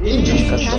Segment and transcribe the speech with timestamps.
[0.00, 0.78] Indicação.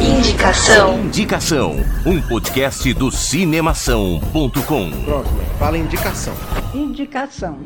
[0.00, 1.00] Indicação.
[1.00, 1.76] Indicação.
[2.04, 4.90] Um podcast do cinemação.com.
[5.04, 6.34] Pronto, fala indicação.
[6.74, 7.60] Indicação.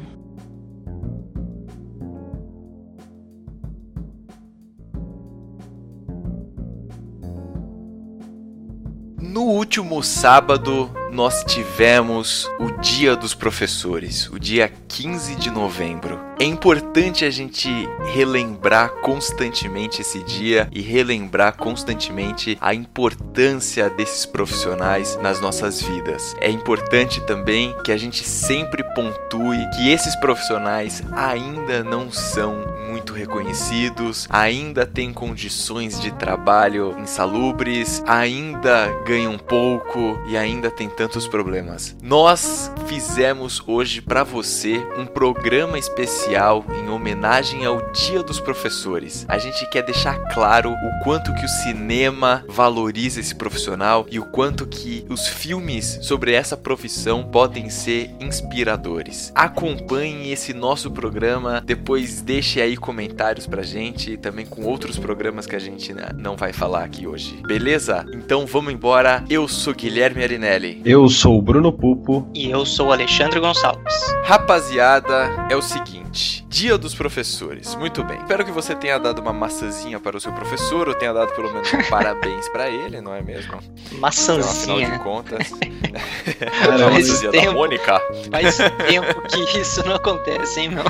[9.21, 16.19] No último sábado, nós tivemos o Dia dos Professores, o dia 15 de novembro.
[16.41, 17.69] É importante a gente
[18.13, 26.37] relembrar constantemente esse dia e relembrar constantemente a importância desses profissionais nas nossas vidas.
[26.41, 32.78] É importante também que a gente sempre pontue que esses profissionais ainda não são
[33.09, 41.27] muito reconhecidos, ainda têm condições de trabalho insalubres, ainda ganham pouco e ainda tem tantos
[41.27, 41.97] problemas.
[42.03, 49.25] Nós fizemos hoje para você um programa especial em homenagem ao Dia dos Professores.
[49.29, 54.27] A gente quer deixar claro o quanto que o cinema valoriza esse profissional e o
[54.27, 59.33] quanto que os filmes sobre essa profissão podem ser inspiradores.
[59.35, 62.98] Acompanhe esse nosso programa, depois deixe aí comentários
[63.49, 67.41] pra gente, também com outros programas que a gente não vai falar aqui hoje.
[67.47, 68.05] Beleza?
[68.13, 69.25] Então vamos embora.
[69.31, 70.83] Eu sou Guilherme Arinelli.
[70.85, 72.29] Eu sou o Bruno Pupo.
[72.35, 73.95] E eu sou o Alexandre Gonçalves.
[74.25, 76.08] Rapaziada, é o seguinte:
[76.49, 77.75] Dia dos Professores.
[77.75, 78.19] Muito bem.
[78.19, 81.53] Espero que você tenha dado uma maçãzinha para o seu professor, ou tenha dado pelo
[81.53, 83.59] menos um parabéns para ele, não é mesmo?
[83.93, 84.89] Maçãzinha.
[84.89, 85.49] Então, afinal de contas.
[86.39, 88.01] Faz da tempo, Mônica.
[88.31, 90.85] faz tempo que isso não acontece, hein, meu?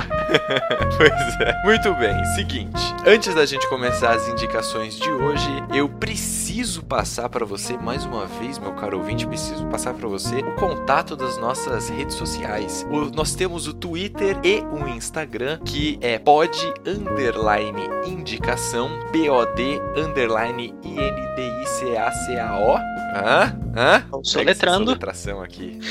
[0.97, 1.61] Pois é.
[1.63, 2.95] Muito bem, seguinte.
[3.05, 6.48] Antes da gente começar as indicações de hoje, eu preciso
[6.87, 11.15] passar para você mais uma vez, meu caro ouvinte, preciso passar para você o contato
[11.15, 12.85] das nossas redes sociais.
[12.89, 16.51] O- nós temos o Twitter e o Instagram, que é pod
[16.87, 22.77] underline indicação, POD underline INDICACAO.
[23.11, 23.59] Hã?
[23.75, 24.03] Hã?
[24.23, 24.85] Soletrando.
[24.85, 25.79] soletração aqui.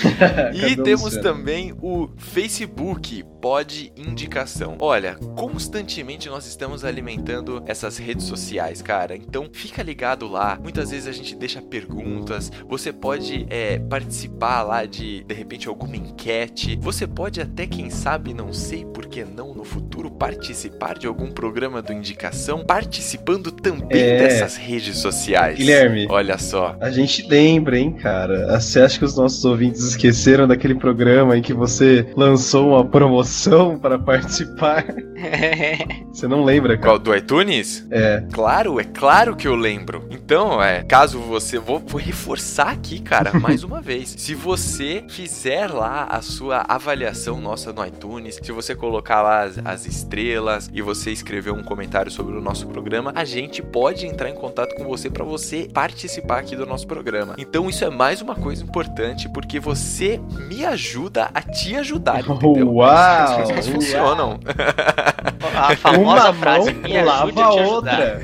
[0.55, 4.77] E temos também o Facebook Pod Indicação.
[4.81, 9.17] Olha, constantemente nós estamos alimentando essas redes sociais, cara.
[9.17, 10.48] Então fica ligado lá.
[10.63, 12.51] Muitas vezes a gente deixa perguntas.
[12.69, 16.79] Você pode é, participar lá de de repente alguma enquete.
[16.81, 21.31] Você pode até, quem sabe, não sei por que não no futuro, participar de algum
[21.31, 24.19] programa do Indicação, participando também É.
[24.19, 25.57] dessas redes sociais.
[25.59, 26.07] Guilherme.
[26.09, 26.77] Olha só.
[26.81, 28.59] A gente lembra, hein, cara?
[28.61, 33.79] Você acha que os nossos ouvintes esqueceram daquele programa em que você lançou uma promoção
[33.79, 34.85] para participar?
[36.13, 36.89] Você não lembra, cara?
[36.91, 37.87] Qual do iTunes?
[37.91, 38.23] É.
[38.33, 40.07] Claro, é claro que eu lembro.
[40.11, 41.59] Então, é, caso você.
[41.59, 44.15] Vou, vou reforçar aqui, cara, mais uma vez.
[44.17, 49.59] Se você fizer lá a sua avaliação nossa no iTunes, se você colocar lá as,
[49.65, 54.31] as estrelas e você escrever um comentário sobre o nosso programa, a gente pode entrar
[54.31, 57.35] em contato com você para você participar aqui do nosso programa.
[57.39, 62.73] Então, isso é mais uma coisa importante porque você me ajuda a te ajudar, entendeu?
[62.79, 62.89] Uau!
[62.89, 64.39] As coisas funcionam.
[65.55, 68.21] A famosa Uma frase mão me ajude lava a te outra.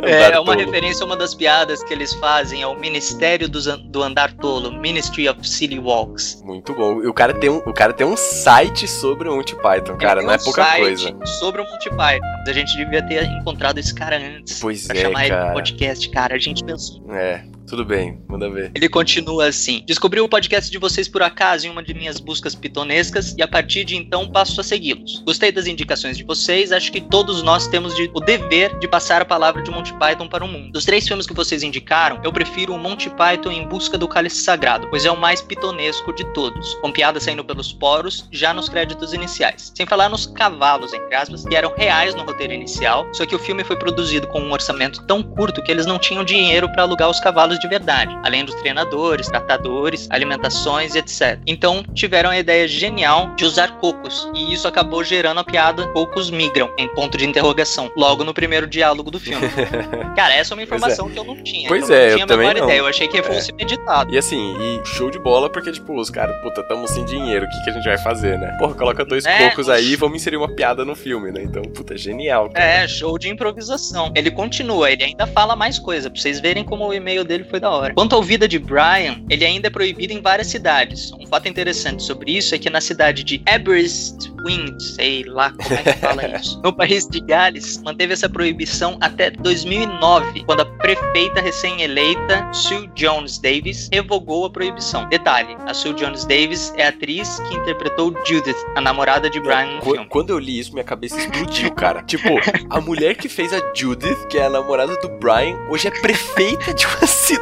[0.03, 4.03] É, é uma referência a uma das piadas que eles fazem ao Ministério An- do
[4.03, 6.43] Andar Tolo, Ministry of City Walks.
[6.45, 7.03] Muito bom.
[7.03, 10.21] E o cara tem um, o cara tem um site sobre o Monty Python, cara,
[10.21, 11.17] Ele não é um pouca site coisa.
[11.41, 12.27] Sobre o Monty Python.
[12.47, 14.61] A gente devia ter encontrado esse cara antes.
[14.61, 15.45] Pois pra é, chamar ele cara.
[15.47, 16.35] pro podcast, cara.
[16.35, 17.03] A gente pensou.
[17.15, 17.45] É.
[17.67, 18.71] Tudo bem, manda ver.
[18.75, 22.55] Ele continua assim: Descobri o podcast de vocês por acaso em uma de minhas buscas
[22.55, 25.23] pitonescas e a partir de então passo a segui-los.
[25.25, 29.23] Gostei das indicações de vocês, acho que todos nós temos de, o dever de passar
[29.23, 30.73] a palavra de Monty Python para o mundo.
[30.73, 34.43] Dos três filmes que vocês indicaram, eu prefiro o Monty Python em busca do cálice
[34.43, 38.69] sagrado, pois é o mais pitonesco de todos, com piadas saindo pelos poros já nos
[38.69, 39.73] créditos iniciais.
[39.75, 43.39] Sem falar nos cavalos, entre aspas, que eram reais no roteiro inicial, só que o
[43.39, 47.09] filme foi produzido com um orçamento tão curto que eles não tinham dinheiro para alugar
[47.09, 51.39] os cavalos de verdade, além dos treinadores, tratadores, alimentações e etc.
[51.47, 56.31] Então tiveram a ideia genial de usar cocos, e isso acabou gerando a piada cocos
[56.31, 59.47] migram, em ponto de interrogação, logo no primeiro diálogo do filme.
[60.17, 61.13] Cara, essa é uma informação é.
[61.13, 61.69] que eu não tinha.
[61.69, 62.65] Pois é, eu, não tinha eu também não.
[62.65, 63.55] ideia, eu achei que fosse é.
[63.55, 64.15] meditado.
[64.15, 67.49] E assim, e show de bola porque tipo, os caras, puta, tamo sem dinheiro, o
[67.49, 68.57] que, que a gente vai fazer, né?
[68.59, 71.43] Porra, coloca dois é, cocos aí e vamos inserir uma piada no filme, né?
[71.43, 72.51] Então, puta, genial.
[72.51, 72.65] Cara.
[72.65, 74.13] É, show de improvisação.
[74.15, 77.61] Ele continua, ele ainda fala mais coisa, pra vocês verem como o e-mail dele foi
[77.61, 77.95] da hora.
[77.95, 81.13] Quanto ao Vida de Brian, ele ainda é proibido em várias cidades.
[81.13, 85.83] Um fato interessante sobre isso é que na cidade de Aberystwyth, sei lá como é
[85.83, 91.41] que fala isso, no país de Gales, manteve essa proibição até 2009, quando a prefeita
[91.41, 95.09] recém-eleita Sue Jones Davis revogou a proibição.
[95.09, 99.77] Detalhe, a Sue Jones Davis é a atriz que interpretou Judith, a namorada de Brian
[99.77, 100.07] no filme.
[100.09, 102.03] Quando eu li isso, minha cabeça explodiu, cara.
[102.03, 102.29] tipo,
[102.71, 106.73] a mulher que fez a Judith, que é a namorada do Brian, hoje é prefeita
[106.73, 107.34] de uma cidade.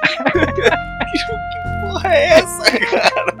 [0.32, 3.36] que porra é essa, cara?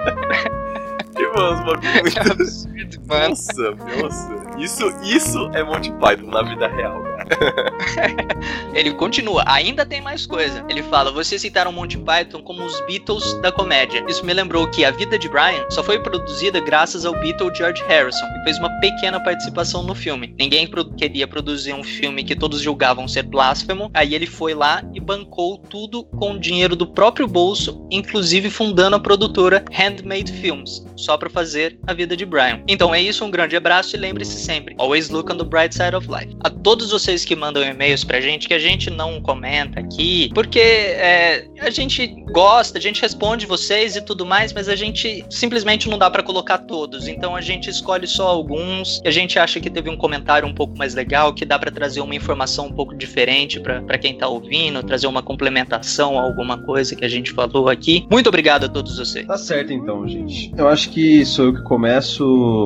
[1.16, 2.76] Tipo, uns bagulho muito absurdo.
[3.08, 3.70] Nossa,
[4.02, 4.28] nossa.
[4.58, 7.15] Isso, isso é Monty Python na vida real, cara.
[8.74, 10.64] Ele continua, ainda tem mais coisa.
[10.68, 14.04] Ele fala: vocês citaram Monty Python como os Beatles da comédia.
[14.08, 17.82] Isso me lembrou que a vida de Brian só foi produzida graças ao Beatle George
[17.86, 20.34] Harrison, que fez uma pequena participação no filme.
[20.38, 24.82] Ninguém pro queria produzir um filme que todos julgavam ser blasfemo, aí ele foi lá
[24.94, 30.84] e bancou tudo com o dinheiro do próprio bolso, inclusive fundando a produtora Handmade Films,
[30.96, 32.62] só para fazer a vida de Brian.
[32.68, 35.94] Então é isso, um grande abraço e lembre-se sempre: always look on the bright side
[35.94, 36.34] of life.
[36.44, 40.30] A todos vocês vocês que mandam e-mails pra gente que a gente não comenta aqui,
[40.34, 45.24] porque é, a gente gosta, a gente responde vocês e tudo mais, mas a gente
[45.30, 47.08] simplesmente não dá para colocar todos.
[47.08, 50.54] Então a gente escolhe só alguns e a gente acha que teve um comentário um
[50.54, 54.28] pouco mais legal, que dá para trazer uma informação um pouco diferente para quem tá
[54.28, 58.06] ouvindo, trazer uma complementação a alguma coisa que a gente falou aqui.
[58.10, 59.26] Muito obrigado a todos vocês.
[59.26, 60.52] Tá certo então, gente.
[60.56, 62.24] Eu acho que sou eu que começo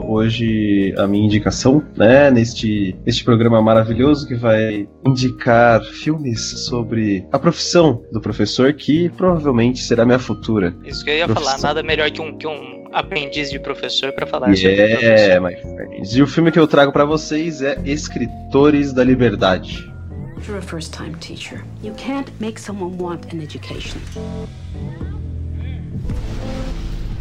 [0.08, 7.38] hoje a minha indicação, né, neste, neste programa maravilhoso que vai indicar filmes sobre a
[7.38, 10.74] profissão do professor, que provavelmente será minha futura.
[10.84, 11.58] Isso que eu ia profissão.
[11.58, 15.40] falar, nada melhor que um, que um aprendiz de professor para falar yeah, sobre É,
[15.40, 16.16] my friends.
[16.16, 19.88] E o filme que eu trago para vocês é Escritores da Liberdade.
[20.48, 21.62] You're a first time teacher.
[21.82, 24.00] You can't make someone want an education.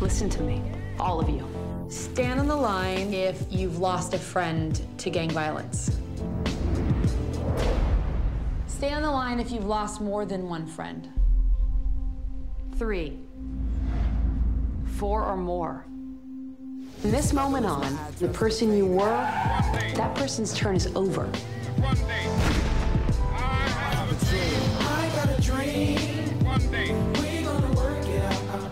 [0.02, 0.62] Listen to me,
[0.98, 1.46] all of you.
[1.90, 5.92] Stand on the line if you've lost a friend to gang violence.
[8.68, 11.10] Stay on the line if you've lost more than one friend.
[12.78, 13.20] Three.
[14.98, 15.86] Four or more.
[17.02, 19.06] From this moment on, the person you were,
[19.96, 21.30] that person's turn is over.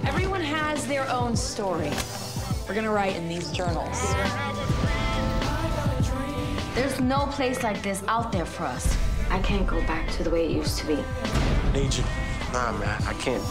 [0.06, 1.91] Everyone has their own story.
[2.68, 4.13] We're gonna write in these journals.
[6.77, 8.95] There's no place like this out there for us.
[9.31, 10.94] I can't go back to the way it used to be.
[11.74, 12.03] Need you.
[12.53, 13.41] Nah, man, I can't.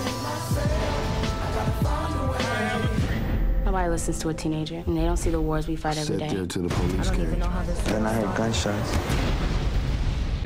[3.65, 6.29] Nobody listens to a teenager, and they don't see the wars we fight every day.
[6.29, 7.81] To the police I don't even know how this.
[7.81, 9.46] Then I heard gunshots.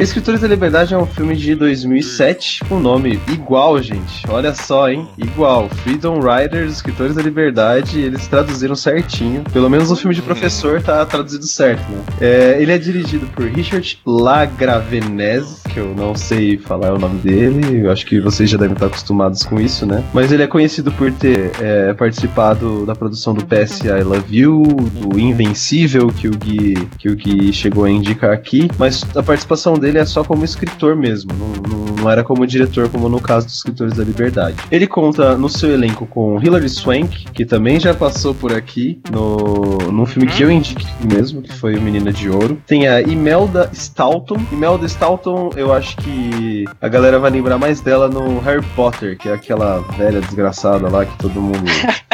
[0.00, 4.25] Escritores da Liberdade é um filme de 2007 com nome igual, gente.
[4.30, 5.07] Olha só, hein?
[5.19, 5.69] Igual.
[5.69, 9.45] Freedom Riders, Escritores da Liberdade, eles traduziram certinho.
[9.52, 12.02] Pelo menos o filme de professor tá traduzido certo, né?
[12.19, 17.85] É, ele é dirigido por Richard Lagravenese, que eu não sei falar o nome dele.
[17.85, 20.02] Eu acho que vocês já devem estar acostumados com isso, né?
[20.14, 24.62] Mas ele é conhecido por ter é, participado da produção do PS I Love You,
[24.62, 28.66] do Invencível, que o Gui, que o Gui chegou a indicar aqui.
[28.78, 32.88] Mas a participação dele é só como escritor mesmo, não, não, não, era como diretor,
[32.88, 34.56] como no caso dos Escritores da Liberdade.
[34.70, 39.90] Ele conta no seu elenco com Hilary Swank, que também já passou por aqui no,
[39.90, 42.61] num filme que eu indiquei mesmo, que foi o Menina de Ouro.
[42.66, 44.37] Tem a Imelda Staunton.
[44.52, 49.28] Imelda Staunton, eu acho que a galera vai lembrar mais dela no Harry Potter, que
[49.28, 51.64] é aquela velha desgraçada lá que todo mundo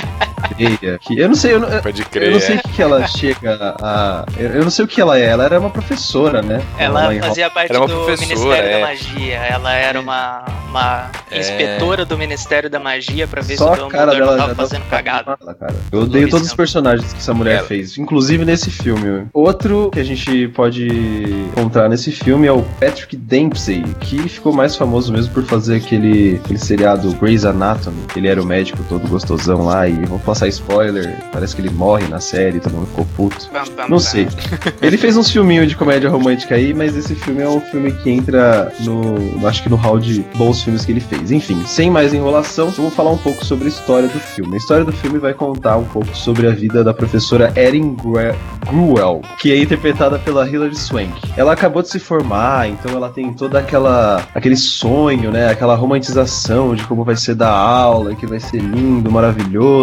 [1.01, 1.69] que eu não sei, eu não,
[2.11, 4.25] crer, eu não sei o que ela chega a.
[4.39, 5.25] Eu não sei o que ela é.
[5.25, 6.63] Ela era uma professora, né?
[6.79, 8.81] Ela, ela fazia parte do Ministério é.
[8.81, 9.35] da Magia.
[9.35, 10.45] Ela era uma
[10.77, 11.41] uma É.
[11.41, 14.55] inspetora do Ministério da Magia pra ver Só se o a cara Dumbledore dela não
[14.55, 15.39] tava fazendo cagada.
[15.91, 17.67] Eu odeio todos os personagens que essa mulher Ela.
[17.67, 19.27] fez, inclusive nesse filme.
[19.33, 20.87] Outro que a gente pode
[21.49, 26.41] encontrar nesse filme é o Patrick Dempsey, que ficou mais famoso mesmo por fazer aquele,
[26.45, 28.03] aquele seriado Grey's Anatomy.
[28.15, 32.07] Ele era o médico todo gostosão lá e vou passar spoiler, parece que ele morre
[32.09, 33.49] na série, todo mundo ficou puto.
[33.53, 34.29] Bam, bam, Não sei.
[34.83, 38.11] Ele fez uns filminhos de comédia romântica aí, mas esse filme é um filme que
[38.11, 39.47] entra no.
[39.47, 41.31] Acho que no hall de bons filmes que ele fez.
[41.31, 44.55] Enfim, sem mais enrolação, vamos falar um pouco sobre a história do filme.
[44.55, 48.35] A história do filme vai contar um pouco sobre a vida da professora Erin Gre-
[48.69, 51.13] Gruel, que é interpretada pela Hilary Swank.
[51.37, 55.49] Ela acabou de se formar, então ela tem toda aquela aquele sonho, né?
[55.49, 59.76] Aquela romantização de como vai ser dar aula, que vai ser lindo, maravilhoso,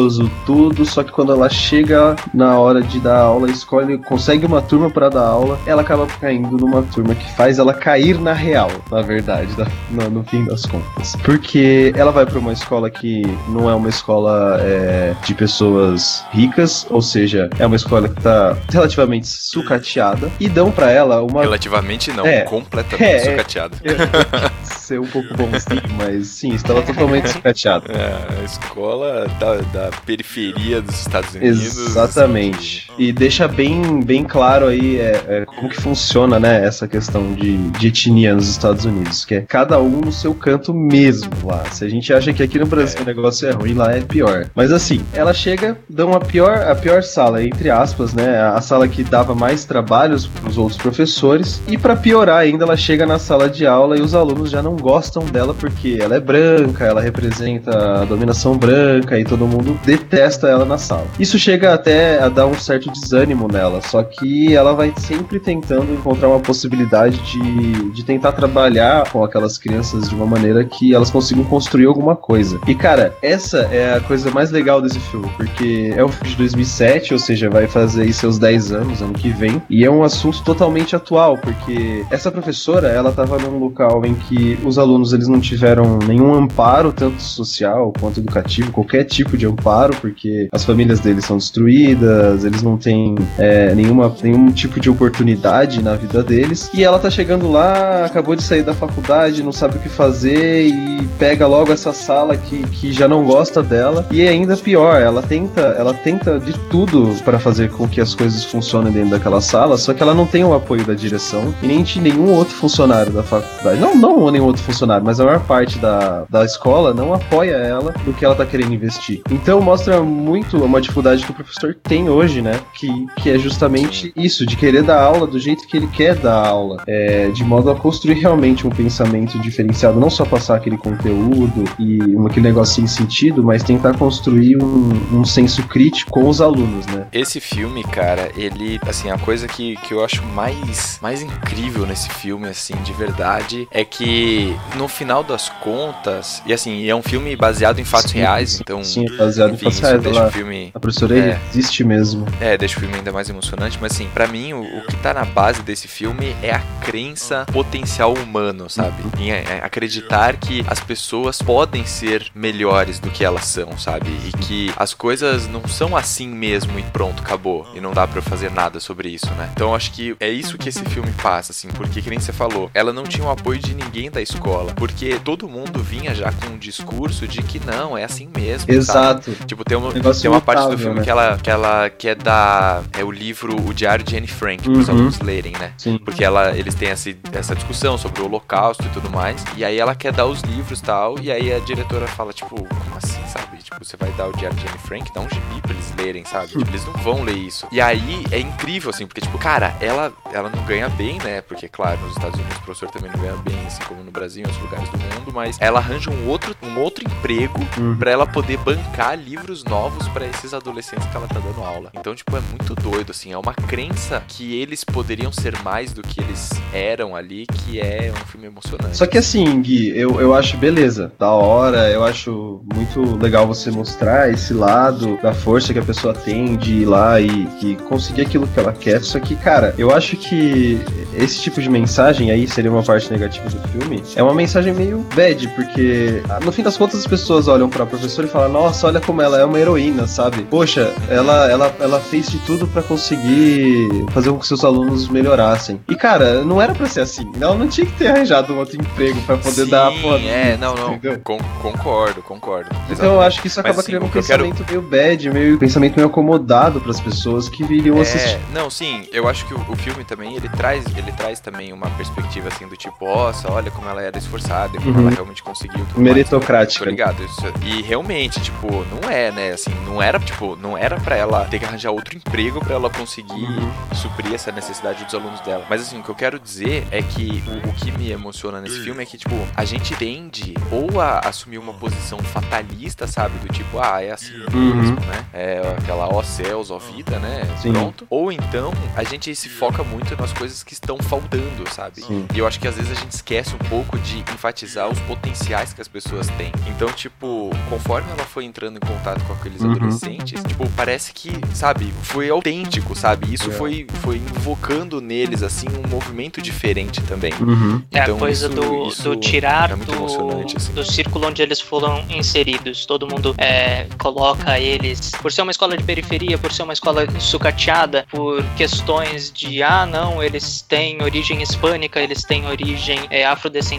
[0.46, 0.86] tudo.
[0.86, 5.10] Só que quando ela chega na hora de dar aula, escolhe, consegue uma turma para
[5.10, 9.54] dar aula, ela acaba caindo numa turma que faz ela cair na real, na verdade,
[9.56, 11.16] da- no, no fim das contas.
[11.24, 16.86] Porque ela vai para uma escola que não é uma escola é, de pessoas ricas,
[16.90, 22.12] ou seja, é uma escola que tá relativamente sucateada, e dão para ela uma Relativamente
[22.12, 22.42] não, É.
[22.42, 23.44] completamente É, é.
[24.94, 27.92] ser um pouco bonzinho, mas sim, estava totalmente sucateado.
[27.92, 31.78] É, a escola da, da periferia dos Estados Unidos.
[31.78, 32.92] Exatamente.
[32.98, 37.58] E deixa bem, bem claro aí é, é, como que funciona, né, essa questão de,
[37.72, 41.64] de etnia nos Estados Unidos, que é cada um no seu canto mesmo lá.
[41.72, 44.50] Se a gente acha que aqui no Brasil o negócio é ruim, lá é pior.
[44.54, 48.88] Mas assim, ela chega, dão a pior, a pior sala, entre aspas, né, a sala
[48.88, 53.18] que dava mais trabalhos para os outros professores, e para piorar ainda, ela chega na
[53.18, 57.02] sala de aula e os alunos já não gostam dela porque ela é branca, ela
[57.02, 61.08] representa a dominação branca e todo mundo detesta ela na sala.
[61.18, 65.94] Isso chega até a dar um certo desânimo nela, só que ela vai sempre tentando
[65.94, 71.10] encontrar uma possibilidade de, de tentar trabalhar com aquelas crianças de uma maneira que elas
[71.10, 72.60] consigam construir alguma coisa.
[72.68, 76.36] E cara, essa é a coisa mais legal desse filme, porque é um filme de
[76.36, 80.04] 2007, ou seja, vai fazer aí seus 10 anos ano que vem, e é um
[80.04, 85.28] assunto totalmente atual, porque essa professora, ela tava num local em que os alunos eles
[85.28, 91.00] não tiveram nenhum amparo, tanto social quanto educativo, qualquer tipo de amparo, porque as famílias
[91.00, 96.70] deles são destruídas, eles não têm é, nenhuma, nenhum tipo de oportunidade na vida deles.
[96.74, 100.68] E ela tá chegando lá, acabou de sair da faculdade, não sabe o que fazer
[100.68, 104.08] e pega logo essa sala que, que já não gosta dela.
[104.12, 108.16] E é ainda pior, ela tenta, ela tenta de tudo para fazer com que as
[108.16, 111.68] coisas funcionem dentro daquela sala, só que ela não tem o apoio da direção e
[111.68, 113.80] nem de nenhum outro funcionário da faculdade.
[113.80, 117.94] Não, não nenhum outro funcionário, mas a maior parte da, da escola não apoia ela
[118.06, 119.22] no que ela tá querendo investir.
[119.30, 122.60] Então mostra muito uma dificuldade que o professor tem hoje, né?
[122.74, 126.48] Que, que é justamente isso, de querer dar aula do jeito que ele quer dar
[126.48, 131.64] aula, é, de modo a construir realmente um pensamento diferenciado, não só passar aquele conteúdo
[131.80, 136.42] e um, aquele negócio sem sentido, mas tentar construir um, um senso crítico com os
[136.42, 137.08] alunos, né?
[137.12, 142.10] Esse filme, cara, ele, assim, a coisa que, que eu acho mais, mais incrível nesse
[142.10, 144.43] filme, assim, de verdade, é que
[144.76, 148.84] no final das contas, e assim, é um filme baseado em fatos Sim, reais, então.
[148.84, 150.72] sim, é baseado em enfim, fatos isso reais, deixa ela- o filme.
[150.74, 151.40] A professora É.
[151.50, 152.26] existe mesmo.
[152.40, 155.14] É, deixa o filme ainda mais emocionante, mas assim, pra mim, o, o que tá
[155.14, 159.04] na base desse filme é a crença potencial humano, sabe?
[159.20, 164.10] Em é, acreditar que as pessoas podem ser melhores do que elas são, sabe?
[164.28, 167.68] E que as coisas não são assim mesmo e pronto, acabou.
[167.76, 169.50] E não dá pra eu fazer nada sobre isso, né?
[169.54, 172.70] Então acho que é isso que esse filme passa, assim, porque que nem você falou,
[172.74, 176.54] ela não tinha o apoio de ninguém da escola, porque todo mundo vinha já com
[176.54, 178.72] um discurso de que não, é assim mesmo.
[178.72, 179.32] Exato.
[179.46, 181.04] Tipo, tem uma, Negócio tem uma parte do filme né?
[181.04, 184.88] que ela, que ela quer dar é o livro O Diário de Anne Frank pros
[184.88, 184.96] Uhum.
[184.96, 185.74] alunos lerem, né?
[185.78, 185.98] Sim.
[185.98, 189.44] Porque ela, eles têm essa, essa discussão sobre o holocausto e tudo mais.
[189.56, 191.20] E aí ela quer dar os livros e tal.
[191.20, 193.58] E aí a diretora fala, tipo, como assim, sabe?
[193.58, 195.12] Tipo, você vai dar o Diário de Anne Frank?
[195.14, 196.48] Dá um gibi pra eles lerem, sabe?
[196.48, 197.68] Tipo, eles não vão ler isso.
[197.72, 201.42] E aí é incrível, assim, porque, tipo, cara, ela, ela não ganha bem, né?
[201.42, 204.23] Porque, claro, nos Estados Unidos o professor também não ganha bem, assim como no Brasil,
[204.38, 205.32] em outros lugares do mundo.
[205.34, 207.96] Mas ela arranja um outro, um outro emprego Uhum.
[207.98, 211.90] pra ela poder bancar livros novos pra esses adolescentes que ela tá dando aula.
[211.94, 213.32] Então, tipo, é muito doido, assim.
[213.32, 218.12] É uma crença que eles poderiam ser mais do que eles eram ali, que é
[218.16, 218.96] um filme emocionante.
[218.98, 223.72] Só que assim, Gui, eu, eu acho beleza, da hora, eu acho muito legal você
[223.72, 228.22] mostrar esse lado da força que a pessoa tem de ir lá e, e conseguir
[228.24, 229.02] aquilo que ela quer.
[229.04, 230.80] Só que, cara, eu acho que
[231.16, 234.04] esse tipo de mensagem aí seria uma parte negativa do filme.
[234.16, 237.86] É uma mensagem meio bad, porque ah, no fim das contas as pessoas olham pra
[237.86, 240.44] professora e falam, nossa, olha como ela é uma heroína, sabe?
[240.44, 245.80] Poxa, ela, ela, ela fez de tudo pra conseguir fazer com que seus alunos melhorassem.
[245.90, 247.30] E cara, não era pra ser assim.
[247.40, 250.20] Ela não tinha que ter arranjado um outro emprego pra poder Sim, dar a porra.
[250.20, 251.00] É, não, não.
[251.24, 252.70] Con- concordo, concordo.
[252.90, 254.70] Então eu acho que isso Mas, acaba assim, criando um o que eu quero- pensamento
[254.70, 258.36] meio bad, meio pensamento meio acomodado pras pessoas que viriam assistir.
[258.36, 261.72] É, não, sim, eu acho que o, o filme também, ele traz, ele traz também
[261.74, 265.02] uma perspectiva assim do tipo, nossa, olha como ela era esforçada, e como Uhum.
[265.08, 266.86] ela realmente conseguiu tudo Meritocrática.
[266.86, 266.92] mais.
[266.98, 267.24] Ligado?
[267.24, 271.46] Isso, e realmente, tipo, não é, né, assim, não era, tipo, não era pra ela
[271.46, 273.72] ter que arranjar outro emprego pra ela conseguir Uhum.
[273.96, 275.66] suprir essa necessidade dos alunos dela.
[275.70, 278.82] Mas assim, o que eu quero dizer é que o, o que me emociona nesse
[278.84, 283.38] filme é que, tipo, a gente tende ou a assumir uma posição fatalista, sabe?
[283.40, 284.76] Do tipo, ah, é assim Uhum.
[284.76, 285.26] mesmo, né?
[285.34, 287.44] É aquela ó céus, ó vida, né?
[287.62, 287.72] Sim.
[287.74, 288.06] Pronto.
[288.10, 292.02] Ou então a gente se foca muito nas coisas que estão faltando, sabe?
[292.02, 292.26] Sim.
[292.34, 295.74] E eu acho que às vezes a gente esquece um pouco de enfatizar os potenciais
[295.74, 296.52] que as pessoas têm.
[296.68, 299.72] Então, tipo, conforme ela foi entrando em contato com aqueles Uhum.
[299.72, 303.34] adolescentes, tipo, parece que, sabe, foi autêntico, sabe?
[303.34, 303.54] Isso É.
[303.54, 307.34] foi, foi invocando neles, assim, um movimento diferente também.
[307.40, 307.82] Uhum.
[307.92, 310.74] É a Então, coisa isso- do, isso do tirar é muito do, emocionante, assim.
[310.74, 312.86] do círculo onde eles foram inseridos.
[312.86, 317.06] Todo mundo é, coloca eles, por ser uma escola de periferia, por ser uma escola
[317.20, 323.73] sucateada, por questões de, ah, não, eles têm origem hispânica, eles têm origem é, afrodescendente,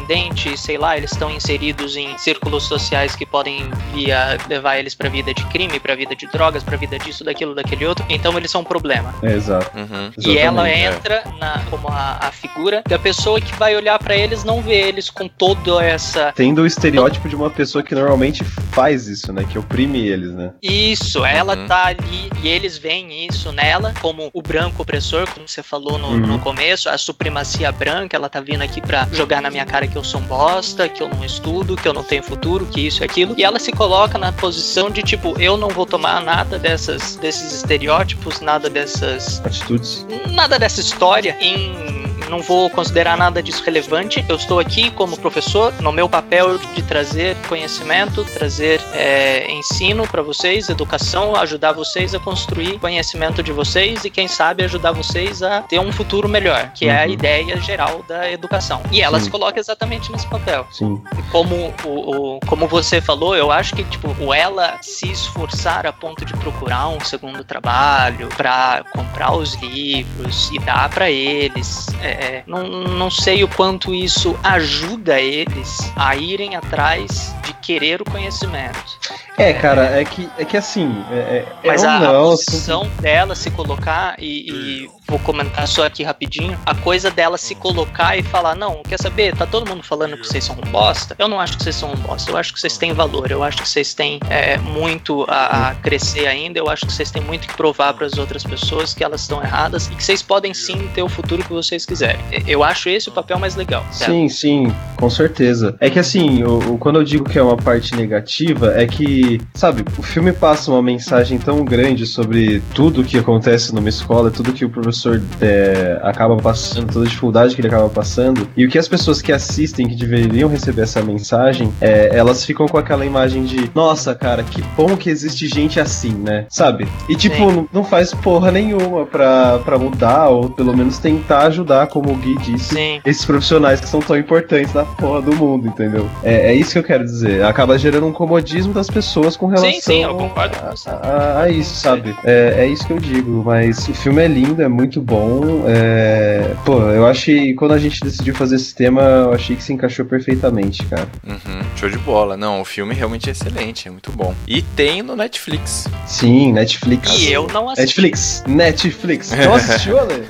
[0.56, 5.32] sei lá, eles estão inseridos em círculos sociais que podem via, levar eles pra vida
[5.34, 8.04] de crime, pra vida de drogas, pra vida disso, daquilo, daquele outro.
[8.08, 9.14] Então eles são um problema.
[9.22, 9.70] É, exato.
[9.76, 10.10] Uhum.
[10.18, 10.86] E ela é.
[10.86, 14.74] entra na, como a, a figura da pessoa que vai olhar pra eles, não vê
[14.88, 16.32] eles com toda essa.
[16.34, 19.44] Tendo o estereótipo de uma pessoa que normalmente faz isso, né?
[19.50, 20.52] Que oprime eles, né?
[20.62, 21.66] Isso, ela Uhum.
[21.66, 26.08] tá ali e eles veem isso nela como o branco opressor, como você falou no,
[26.08, 26.18] Uhum.
[26.18, 29.96] no começo, a supremacia branca, ela tá vindo aqui pra jogar na minha cara que
[29.96, 33.02] eu sou um bosta, que eu não estudo, que eu não tenho futuro, que isso
[33.02, 33.34] e aquilo.
[33.36, 37.52] E ela se coloca na posição de tipo, eu não vou tomar nada dessas, desses
[37.52, 40.06] estereótipos, nada dessas Atitudes.
[40.30, 44.24] nada dessa história em não vou considerar nada disso relevante.
[44.28, 50.22] Eu estou aqui como professor no meu papel de trazer conhecimento, trazer é, ensino para
[50.22, 55.60] vocês, educação, ajudar vocês a construir conhecimento de vocês e quem sabe ajudar vocês a
[55.62, 57.12] ter um futuro melhor, que é a Uhum.
[57.12, 58.80] ideia geral da educação.
[58.90, 59.26] E ela Sim.
[59.26, 60.66] se coloca exatamente nesse papel.
[60.70, 61.02] Sim.
[61.18, 65.86] E como, o, o- como você falou, eu acho que tipo, o ela se esforçar
[65.86, 71.86] a ponto de procurar um segundo trabalho para comprar os livros e dar para eles,
[72.02, 78.00] é, é, não, não sei o quanto isso ajuda eles a irem atrás de querer
[78.00, 78.98] o conhecimento.
[79.36, 80.94] É, cara, é que, é que assim.
[81.10, 84.90] É, é, Mas é um a, a não, assim, posição dela se colocar, e, e
[85.08, 89.34] vou comentar só aqui rapidinho, a coisa dela se colocar e falar, não, quer saber,
[89.36, 91.90] tá todo mundo falando que vocês são um bosta, eu não acho que vocês são
[91.92, 95.24] um bosta, eu acho que vocês têm valor, eu acho que vocês têm é, muito
[95.28, 98.44] a, a crescer ainda, eu acho que vocês têm muito que provar para as outras
[98.44, 101.84] pessoas que elas estão erradas e que vocês podem sim ter o futuro que vocês
[101.84, 102.20] quiserem.
[102.46, 103.84] Eu acho esse o papel mais legal.
[103.90, 104.12] sabe?
[104.12, 105.76] Sim, sim, com certeza.
[105.80, 109.23] É que assim, o- quando eu digo que é uma parte negativa, é que,
[109.54, 114.52] sabe, o filme passa uma mensagem tão grande sobre tudo que acontece numa escola, tudo
[114.52, 118.68] que o professor é, acaba passando, toda a dificuldade que ele acaba passando, e o
[118.68, 123.04] que as pessoas que assistem, que deveriam receber essa mensagem, é, elas ficam com aquela
[123.06, 126.46] imagem de, nossa, cara, que bom que existe gente assim, né?
[126.48, 126.86] Sabe?
[127.08, 127.46] E tipo, Sim.
[127.46, 132.16] não- não faz porra nenhuma pra, pra mudar, ou pelo menos tentar ajudar, como o
[132.16, 133.00] Gui disse Sim.
[133.04, 136.08] esses profissionais que são tão importantes na porra do mundo, entendeu?
[136.22, 137.44] É, é isso que eu quero dizer.
[137.44, 141.48] Acaba gerando um comodismo das pessoas com relação Sim, sim, eu concordo a, a- a
[141.48, 142.14] isso, sabe?
[142.24, 143.42] É, é isso que eu digo.
[143.44, 145.64] Mas o filme é lindo, é muito bom.
[145.66, 146.52] É...
[146.64, 147.54] Pô, eu achei.
[147.54, 151.08] Quando a gente decidiu fazer esse tema, eu achei que se encaixou perfeitamente, cara.
[151.26, 152.36] Uhum, show de bola.
[152.36, 154.34] Não, o filme realmente é excelente, é muito bom.
[154.46, 155.86] E tem no Netflix.
[156.06, 157.10] Sim, Netflix.
[157.20, 158.00] E eu não assisti.
[158.00, 158.44] Netflix.
[158.46, 159.30] Netflix.
[159.44, 160.24] Não assistiu, Ale?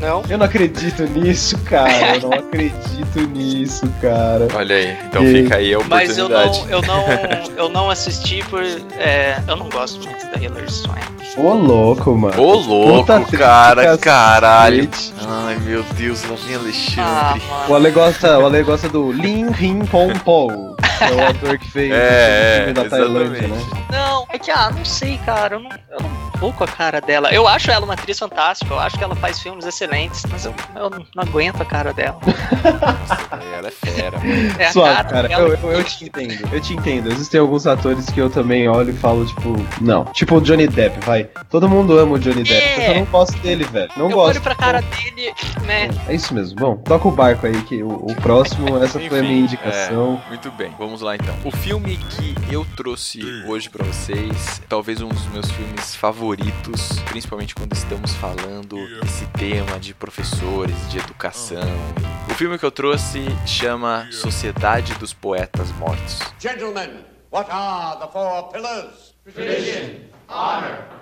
[0.00, 0.22] Não.
[0.28, 2.16] Eu não acredito nisso, cara.
[2.16, 4.46] Eu não acredito nisso, cara.
[4.54, 6.60] Olha aí, então E- fica aí a Mas eu oportunidade.
[6.60, 8.62] não, eu não, eu não assisti por.
[8.98, 11.00] é, eu não gosto muito da Hilary Swank.
[11.36, 12.40] Ô, louco, mano.
[12.42, 14.88] Ô, louco, Puta cara, caralho.
[15.26, 17.42] Ai, meu Deus, lá vem Ah, Alexandre.
[17.46, 17.74] O mano.
[17.74, 20.71] Ale gosta, o Ale gosta do Lin Rin Pom Pom.
[21.00, 23.56] É o ator que fez É, o filme da é, Tailândia, né?
[23.56, 23.92] exatamente.
[23.92, 25.56] Não, é que, ah, não sei, cara.
[25.56, 27.32] Eu não, eu não vou com a cara dela.
[27.32, 30.54] Eu acho ela uma atriz fantástica, eu acho que ela faz filmes excelentes, mas eu,
[30.74, 32.18] eu não, aguento a cara dela.
[33.58, 34.18] Ela é fera.
[34.58, 35.48] É Suave, cara, cara, dela.
[35.48, 36.48] eu, eu, eu te entendo.
[36.52, 37.12] Eu te entendo.
[37.12, 40.04] Existem alguns atores que eu também olho e falo, tipo, não.
[40.06, 41.28] Tipo o Johnny Depp, vai.
[41.48, 42.52] Todo mundo ama o Johnny Depp.
[42.54, 42.88] É.
[42.88, 43.90] Eu só não gosto dele, velho.
[43.96, 44.30] Não eu gosto.
[44.30, 45.32] olho pra cara dele,
[45.64, 45.90] né?
[46.08, 46.56] É isso mesmo.
[46.58, 50.20] Bom, toca o barco aí, que o, o próximo, essa foi a minha Enfim, indicação.
[50.26, 51.36] é, muito bem, vamos lá então.
[51.44, 57.54] O filme que eu trouxe hoje pra vocês, talvez um dos meus filmes favoritos, principalmente
[57.54, 61.62] quando estamos falando desse tema de professores, de educação.
[62.30, 66.20] O filme que eu trouxe chama Sociedade dos Poetas Mortos.
[66.38, 69.12] Gentlemen, what are the four pillars?
[70.28, 70.92] Come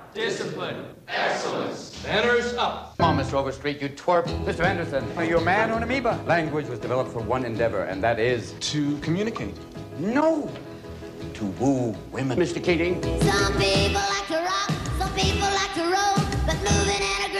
[3.02, 3.34] on, Mr.
[3.34, 4.24] Overstreet, you twerp.
[4.44, 4.60] Mr.
[4.64, 6.20] Anderson, are you a man or an amoeba?
[6.26, 9.54] Language was developed for one endeavor, and that is To communicate.
[9.98, 10.50] no.
[11.34, 12.38] To woo women.
[12.38, 12.62] Mr.
[12.62, 13.02] Keating.
[13.22, 17.39] Some people like to rock, some people like to roll, but moving and a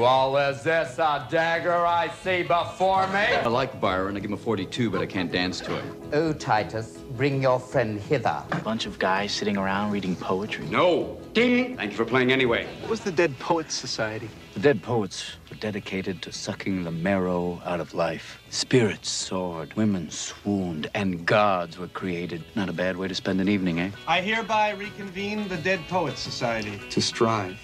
[0.00, 3.18] Well, is this a dagger I see before me?
[3.18, 4.16] I like Byron.
[4.16, 5.94] I give him a 42, but I can't dance to him.
[6.14, 8.42] Oh, Titus, bring your friend hither.
[8.50, 10.64] A bunch of guys sitting around reading poetry.
[10.70, 11.20] No.
[11.34, 11.76] Ding!
[11.76, 12.66] Thank you for playing anyway.
[12.80, 14.30] What was the Dead Poets Society?
[14.54, 18.40] The dead poets were dedicated to sucking the marrow out of life.
[18.48, 22.42] Spirits soared, women swooned, and gods were created.
[22.56, 23.90] Not a bad way to spend an evening, eh?
[24.08, 26.80] I hereby reconvene the Dead Poets Society.
[26.88, 27.60] To strive.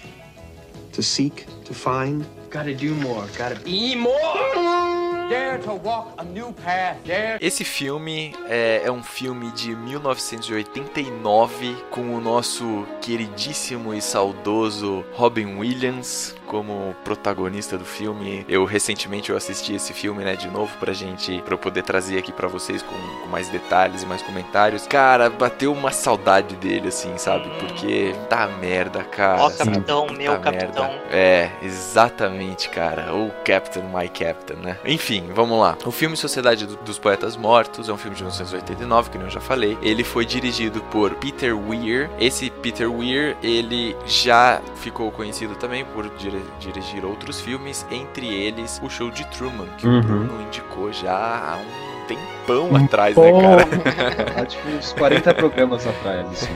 [0.93, 1.45] To seek.
[1.65, 2.25] To find.
[2.49, 3.27] Gotta do more.
[3.37, 5.27] Gotta be more.
[5.29, 6.97] Dare to walk a new path.
[7.05, 7.37] Dare.
[7.41, 15.57] Esse filme é, é um filme de 1989 com o nosso queridíssimo e saudoso Robin
[15.57, 18.45] Williams como protagonista do filme.
[18.49, 22.17] Eu recentemente eu assisti esse filme, né, de novo pra gente, pra eu poder trazer
[22.17, 24.87] aqui pra vocês com, com mais detalhes e mais comentários.
[24.87, 27.49] Cara, bateu uma saudade dele assim, sabe?
[27.59, 29.41] Porque tá merda, cara.
[29.43, 29.71] Ó, sabe?
[29.71, 30.87] capitão, meu Puta capitão.
[30.87, 31.03] merda.
[31.11, 33.13] É, exatamente, cara.
[33.13, 34.77] O Captain, my Captain, né?
[34.85, 35.77] Enfim, vamos lá.
[35.85, 39.31] O filme Sociedade do- dos Poetas Mortos é um filme de 1989, que nem eu
[39.31, 39.77] já falei.
[39.81, 42.09] Ele foi dirigido por Peter Weir.
[42.19, 48.79] Esse Peter Weir, ele já ficou conhecido também por dire- dirigir outros filmes, entre eles
[48.83, 49.99] o Show de Truman, que Uhum.
[49.99, 53.67] o Bruno indicou já há um tempão atrás, né, cara?
[54.41, 56.47] Há tipo uns 40 programas atrás, assim.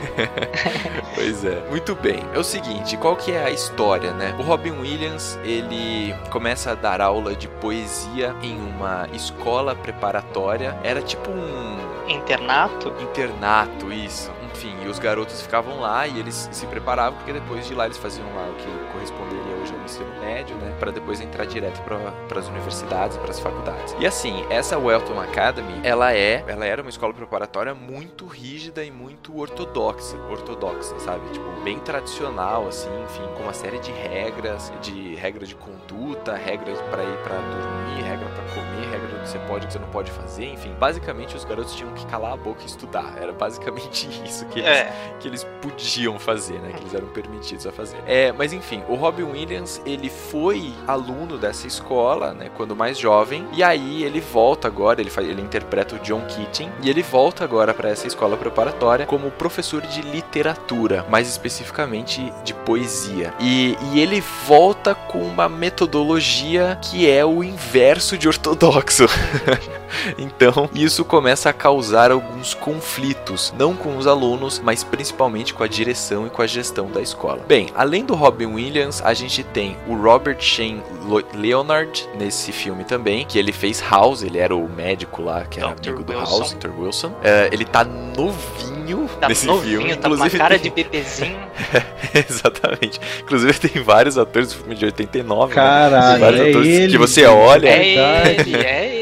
[1.14, 1.62] Pois é.
[1.70, 2.24] Muito bem.
[2.34, 4.34] É o seguinte, qual que é a história, né?
[4.40, 10.78] O Robin Williams, ele começa a dar aula de poesia em uma escola preparatória.
[10.84, 12.94] Era tipo um Internato?
[13.00, 14.32] internato, isso.
[14.54, 17.98] Enfim, e os garotos ficavam lá e eles se preparavam porque depois de lá eles
[17.98, 22.40] faziam lá o que corresponderia hoje ao ensino médio, né, para depois entrar direto para
[22.40, 23.96] as universidades, para as faculdades.
[24.00, 28.92] E assim, essa Welton Academy, ela é, ela era uma escola preparatória muito rígida e
[28.92, 31.30] muito ortodoxa, ortodoxa, sabe?
[31.32, 36.80] Tipo, bem tradicional assim, enfim, com uma série de regras, de regra de conduta, regras
[36.90, 39.80] para ir para dormir, regra para comer, regra do que você pode o que você
[39.80, 40.74] não pode fazer, enfim.
[40.80, 43.16] Basicamente os garotos tinham que calar a boca e estudar.
[43.22, 45.12] Era basicamente isso que eles, É.
[45.20, 46.74] que eles podiam fazer, né?
[46.74, 47.98] Que eles eram permitidos a fazer.
[48.08, 52.50] É, mas enfim, o Robin Williams, ele foi aluno dessa escola, né?
[52.56, 53.48] Quando mais jovem.
[53.54, 56.72] E aí ele volta agora, ele, faz, ele interpreta o John Keating.
[56.82, 62.54] E ele volta agora para essa escola preparatória como professor de literatura, mais especificamente de
[62.54, 63.34] poesia.
[63.40, 69.06] E, e ele volta com uma metodologia que é o inverso de ortodoxo.
[70.18, 75.68] Então, isso começa a causar alguns conflitos, não com os alunos, mas principalmente com a
[75.68, 77.40] direção e com a gestão da escola.
[77.48, 82.84] Bem, além do Robin Williams, a gente tem o Robert Shane Lo- Leonard nesse filme
[82.84, 85.90] também, que ele fez House, ele era o médico lá, que era Dr.
[85.90, 86.38] amigo do Wilson.
[86.40, 86.70] House, Dr.
[86.78, 87.12] Wilson.
[87.24, 90.70] É, ele tá novinho Tá nesse novinho, filme, tá com uma inclusive cara tem- de
[90.84, 91.38] bebezinho.
[92.14, 93.00] Exatamente.
[93.22, 95.62] Inclusive tem vários atores do filme de 89, né?
[95.62, 96.92] Caralho, vários é atores ele.
[96.92, 98.50] que você olha É verdade.
[98.54, 99.01] ele, é ele.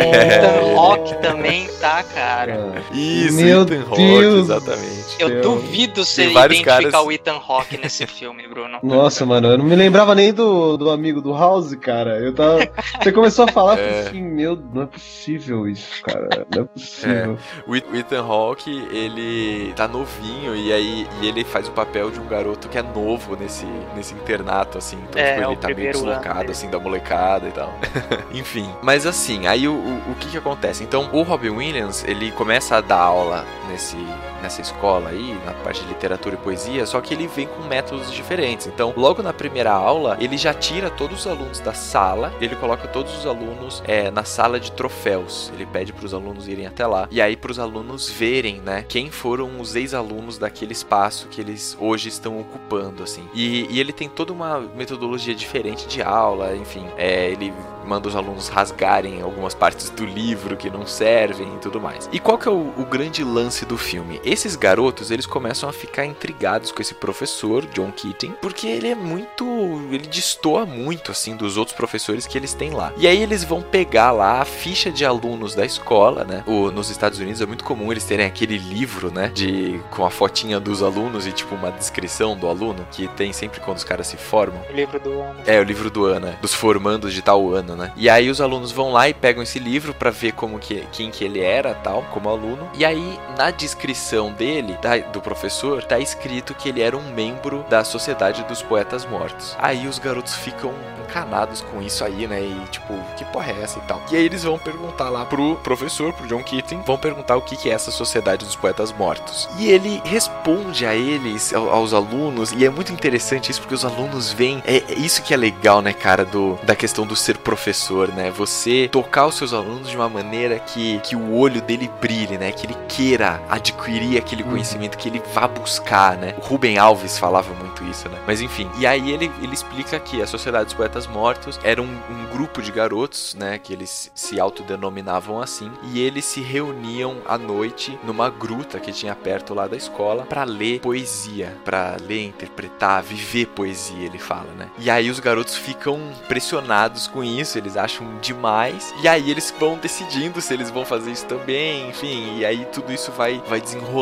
[0.00, 2.82] Ethan Rock também tá, cara.
[2.92, 4.44] Isso, Meu Ethan Hawke, Deus.
[4.44, 5.16] exatamente.
[5.18, 8.78] Eu duvido você identificar caras- o Ethan Rock nesse filme, Bruno.
[8.82, 12.18] Nossa, mano, eu não me lembrava nem do, do amigo do House, cara.
[12.18, 12.58] Eu tava.
[13.02, 14.00] Você começou a falar, É.
[14.08, 16.46] assim, meu, não é possível isso, cara.
[16.54, 17.38] Não é possível.
[17.66, 22.10] O Et- o Ethan Hawke, ele tá novinho e aí e ele faz o papel
[22.10, 24.96] de um garoto que é novo nesse, nesse internato, assim.
[25.08, 27.72] Então, É, tipo, ele tá meio deslocado, assim, da molecada e tal.
[28.32, 28.68] Enfim.
[28.82, 30.82] Mas assim, aí o, o, o que que acontece?
[30.82, 33.96] Então, o Robin Williams, ele começa a dar aula nesse,
[34.42, 38.12] nessa escola aí, na parte de literatura e poesia, só que ele vem com métodos
[38.12, 38.66] diferentes.
[38.66, 42.88] Então, logo na primeira aula, ele já tira todos os alunos da sala, ele coloca
[42.88, 45.50] todos os alunos é, na sala de troféus.
[45.54, 48.84] Ele pede para os alunos irem até lá e aí para os alunos verem, né,
[48.88, 53.28] quem foram os ex-alunos daquele espaço que eles hoje estão ocupando, assim.
[53.34, 57.52] E, e ele tem toda uma metodologia diferente de aula, enfim, é, ele
[57.84, 62.08] manda os alunos rasgarem algumas partes do livro que não servem e tudo mais.
[62.12, 64.20] E qual que é o, o, grande lance do filme?
[64.30, 68.94] Esses garotos, eles começam a ficar intrigados com esse professor, John Keating, porque ele é
[68.94, 69.44] muito...
[69.90, 72.92] ele destoa muito, assim, dos outros professores que eles têm lá.
[72.96, 76.44] E aí eles vão pegar lá a ficha de alunos da escola, né?
[76.46, 79.32] O, nos Estados Unidos é muito comum eles terem aquele livro, né?
[79.34, 83.58] De, com a fotinha dos alunos e, tipo, uma descrição do aluno, que tem sempre
[83.58, 84.62] quando os caras se formam.
[84.70, 85.40] O livro do ano.
[85.44, 86.38] É, o livro do ano, né?
[86.40, 87.92] Dos formandos de tal ano, né?
[87.96, 91.10] E aí os alunos vão lá e pegam esse livro para ver como que quem
[91.10, 92.70] que ele era, tal, como aluno.
[92.74, 94.76] E aí na descrição dele,
[95.12, 99.56] do professor, tá escrito que ele era um membro da Sociedade dos Poetas Mortos.
[99.58, 102.40] Aí os garotos ficam encanados com isso aí, né?
[102.40, 104.00] E tipo, que porra é essa e tal.
[104.10, 107.56] E aí eles vão perguntar lá pro professor, pro John Keating, vão perguntar o que
[107.56, 109.48] que é essa Sociedade dos Poetas Mortos.
[109.58, 114.32] E ele responde a eles, aos alunos, e é muito interessante isso porque os alunos
[114.32, 118.08] veem, é, é isso que é legal, né, cara, do da questão do ser professor,
[118.08, 118.30] né?
[118.30, 122.52] Você tocar os seus alunos de uma maneira que, que o olho dele brilhe, né?
[122.52, 124.50] Que ele queira adquirir aquele uhum.
[124.50, 126.34] conhecimento, que ele vá buscar, né?
[126.38, 128.18] O Rubem Alves falava muito isso, né?
[128.26, 131.98] Mas enfim, e aí ele, ele explica que a Sociedade dos Poetas Mortos era um,
[132.10, 133.58] um grupo de garotos, né?
[133.58, 139.14] Que eles se autodenominavam assim, e eles se reuniam à noite numa gruta que tinha
[139.14, 144.70] perto lá da escola para ler poesia, para ler, interpretar, viver poesia, ele fala, né?
[144.78, 148.94] E aí os garotos ficam pressionados com isso, eles acham demais.
[149.02, 152.38] E aí eles vão decidindo se eles vão fazer isso também, enfim.
[152.38, 153.99] E aí tudo isso vai, vai desenrolando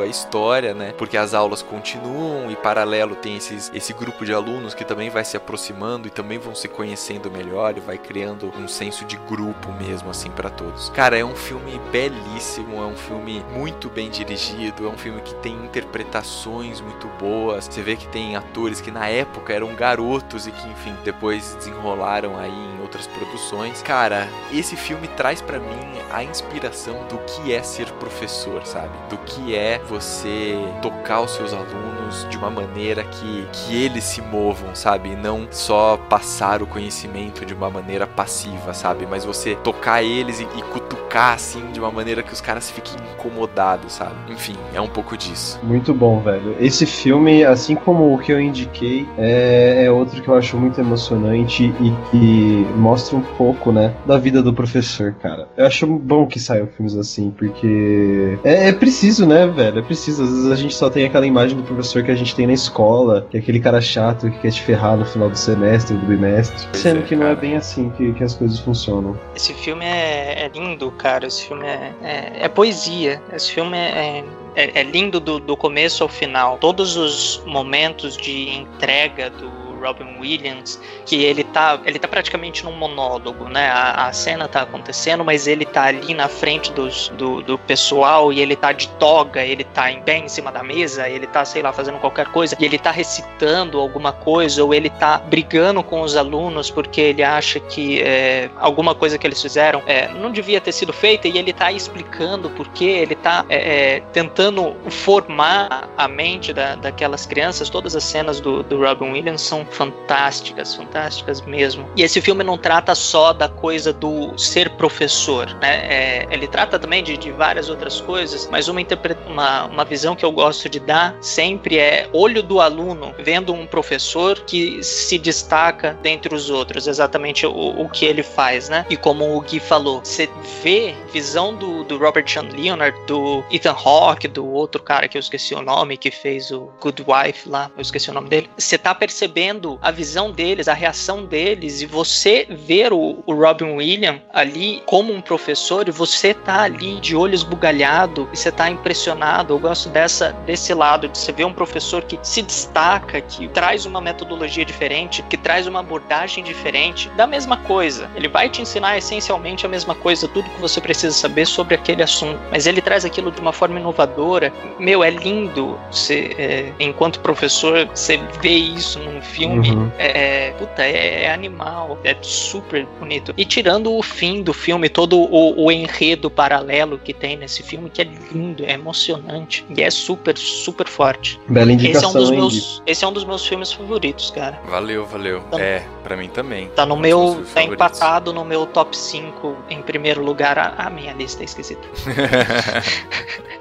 [0.00, 0.92] a história, né?
[0.96, 5.24] Porque as aulas continuam e paralelo tem esses, esse grupo de alunos que também vai
[5.24, 9.72] se aproximando e também vão se conhecendo melhor e vai criando um senso de grupo
[9.72, 10.88] mesmo, assim, para todos.
[10.90, 15.34] Cara, é um filme belíssimo, é um filme muito bem dirigido, é um filme que
[15.36, 17.64] tem interpretações muito boas.
[17.64, 22.38] Você vê que tem atores que na época eram garotos e que, enfim, depois desenrolaram
[22.38, 23.82] aí em outras produções.
[23.82, 28.90] Cara, esse filme traz para mim a inspiração do que é ser professor, sabe?
[29.08, 34.20] Do que é você tocar os seus alunos de uma maneira que, que eles se
[34.20, 35.10] movam, sabe?
[35.10, 39.06] E não só passar o conhecimento de uma maneira passiva, sabe?
[39.08, 42.96] Mas você tocar eles e, e cutucar assim de uma maneira que os caras fiquem
[43.14, 44.14] incomodados, sabe?
[44.28, 45.58] Enfim, é um pouco disso.
[45.62, 46.56] Muito bom, velho.
[46.60, 50.80] Esse filme, assim como o que eu indiquei, é, é outro que eu acho muito
[50.80, 55.48] emocionante e que mostra um pouco, né, da vida do professor, cara.
[55.56, 59.78] Eu acho bom que saiam filmes assim, porque é, é, preciso, né, velho?
[59.78, 60.22] É preciso.
[60.22, 62.52] Às vezes a gente só tem aquela imagem do professor que a gente tem na
[62.52, 66.06] escola, que é aquele cara chato que quer te ferrar no final do semestre, do
[66.06, 66.68] bimestre.
[66.76, 69.18] Sendo é, que não é bem assim que, que as coisas funcionam.
[69.34, 71.26] Esse filme é, é lindo, cara.
[71.26, 73.22] Esse filme é, é, é poesia.
[73.32, 76.58] Esse filme é, é, é lindo do, do começo ao final.
[76.58, 82.72] Todos os momentos de entrega do Robin Williams, que ele tá, ele tá praticamente num
[82.72, 83.68] monólogo, né?
[83.70, 88.32] A, a cena tá acontecendo, mas ele tá ali na frente dos, do, do pessoal
[88.32, 91.44] e ele tá de toga, ele tá em pé em cima da mesa, ele tá,
[91.44, 95.82] sei lá, fazendo qualquer coisa, e ele tá recitando alguma coisa, ou ele tá brigando
[95.82, 100.30] com os alunos porque ele acha que é, alguma coisa que eles fizeram é, não
[100.30, 105.88] devia ter sido feita, e ele tá explicando porque ele tá é, é, tentando formar
[105.96, 107.68] a mente da, daquelas crianças.
[107.68, 111.88] Todas as cenas do, do Robin Williams são fantásticas, fantásticas mesmo.
[111.96, 115.86] E esse filme não trata só da coisa do ser professor, né?
[115.86, 118.80] É, ele trata também de, de, várias outras coisas, mas uma,
[119.26, 123.66] uma, uma visão que eu gosto de dar sempre é olho do aluno vendo um
[123.66, 128.84] professor que se destaca dentre os outros, exatamente o, o que ele faz, né?
[128.90, 130.28] E como o Gui falou, você
[130.62, 135.20] vê visão do, do Robert Sean Leonard, do Ethan Hawke, do outro cara que eu
[135.20, 138.50] esqueci o nome, que fez o Good Wife lá, eu esqueci o nome dele.
[138.56, 143.34] Você tá percebendo vendo a visão deles, a reação deles, e você ver o, o
[143.34, 148.50] Robin Williams ali como um professor, e você tá ali de olho esbugalhado, e você
[148.50, 149.52] tá impressionado.
[149.52, 153.84] Eu gosto dessa, desse lado, de você ver um professor que se destaca, que traz
[153.84, 158.10] uma metodologia diferente, que traz uma abordagem diferente da mesma coisa.
[158.14, 162.02] Ele vai te ensinar essencialmente a mesma coisa, tudo que você precisa saber sobre aquele
[162.02, 164.52] assunto, mas ele traz aquilo de uma forma inovadora.
[164.78, 169.90] Meu, é lindo você, é, enquanto professor, você vê isso num filme filme uhum.
[169.98, 173.32] é, puta, é, é animal, é super bonito.
[173.36, 177.90] E tirando o fim do filme, todo o, o enredo paralelo que tem nesse filme,
[177.90, 181.40] que é lindo, é emocionante e é super, super forte.
[181.48, 184.60] Bela Esse é um indicação, dos meus, esse é um dos meus filmes favoritos, cara.
[184.68, 185.40] Valeu, valeu.
[185.50, 185.60] Tá.
[185.60, 186.68] É, pra mim também.
[186.68, 187.18] Tá no Um meu.
[187.18, 187.74] Tá favoritos.
[187.74, 190.58] empatado no meu top 5 em primeiro lugar.
[190.58, 191.80] A, a minha lista é esquisita.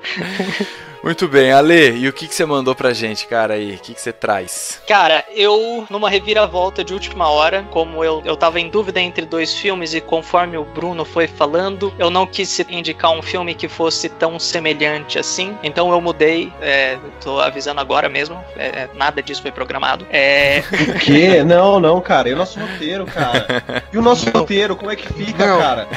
[1.02, 3.76] Muito bem, Ale, e o que, que você mandou pra gente, cara, aí?
[3.76, 4.82] O que, que você traz?
[4.86, 9.54] Cara, eu, numa reviravolta de última hora, como eu, eu tava em dúvida entre dois
[9.54, 14.10] filmes e conforme o Bruno foi falando, eu não quis indicar um filme que fosse
[14.10, 19.52] tão semelhante assim, então eu mudei, é, tô avisando agora mesmo, é, nada disso foi
[19.52, 20.06] programado.
[20.12, 20.62] É,
[20.96, 21.44] O quê?
[21.46, 22.28] Não, não, cara.
[22.28, 23.84] E o nosso roteiro, cara?
[23.94, 25.60] E o nosso roteiro, como é que fica, Não.
[25.60, 25.88] cara?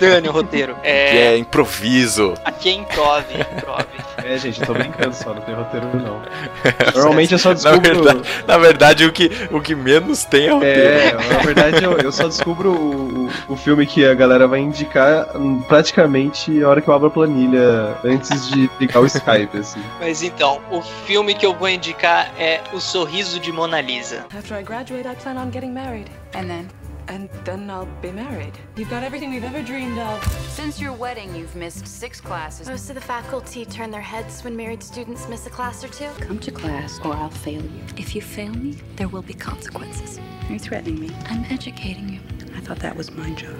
[0.00, 0.74] dane o roteiro.
[0.82, 2.32] É, Que é improviso.
[2.42, 3.84] Aqui é improv, improv.
[4.24, 6.22] É, gente, eu tô brincando só, não tem roteiro não.
[6.94, 7.80] Normalmente eu só Na descubro.
[7.82, 10.80] verdade, na verdade o, que, o que menos tem é roteiro.
[10.80, 14.60] É, na verdade eu, eu só descubro o, o, o filme que a galera vai
[14.60, 19.58] indicar hum, praticamente a hora que eu abro a planilha, antes de ligar o Skype,
[19.58, 19.82] assim.
[20.00, 24.24] Mas então, o filme que eu vou indicar é O Sorriso de Mona Lisa.
[24.36, 26.10] After I graduate, I plan on getting married.
[26.34, 26.68] And then?
[27.08, 28.58] And then I'll be married.
[28.76, 30.22] You've got everything we've ever dreamed of.
[30.50, 32.68] Since your wedding, you've missed six classes.
[32.68, 36.10] Most of the faculty turn their heads when married students miss a class or two.
[36.20, 37.82] Come to class or I'll fail you.
[37.96, 40.18] If you fail me, there will be consequences.
[40.48, 41.10] You're threatening me.
[41.26, 42.20] I'm educating you.
[42.56, 43.54] I thought that was my job.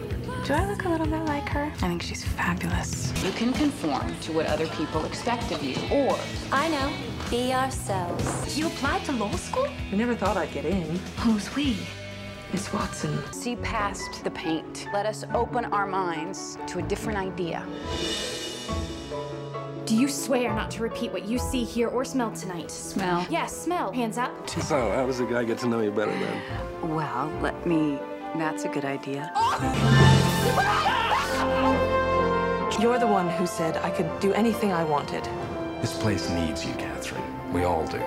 [0.44, 1.64] Do I look a little bit like her?
[1.64, 3.12] I think she's fabulous.
[3.24, 6.18] You can conform to what other people expect of you, or
[6.52, 6.92] I know.
[7.30, 8.56] Be ourselves.
[8.56, 9.66] You applied to law school?
[9.92, 10.96] I never thought I'd get in.
[11.18, 11.76] Who's we?
[12.52, 13.18] Miss Watson.
[13.32, 14.87] see past the paint.
[14.92, 17.64] Let us open our minds to a different idea.
[19.85, 22.70] Do you swear not to repeat what you see, hear, or smell tonight?
[22.70, 23.26] Smell.
[23.30, 23.92] Yes, smell.
[23.92, 24.50] Hands up.
[24.50, 26.42] So, how does a guy get to know you better then?
[26.94, 27.98] Well, let me.
[28.37, 29.30] That's a good idea.
[32.80, 35.24] You're the one who said I could do anything I wanted.
[35.80, 37.52] This place needs you, Catherine.
[37.52, 38.02] We all do.